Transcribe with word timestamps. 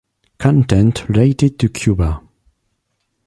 Content 0.39 1.07
related 1.09 1.59
to 1.59 1.69
Cuba. 1.69 2.21